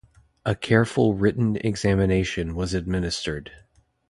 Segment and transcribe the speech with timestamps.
[0.47, 3.51] A careful written examination was administered.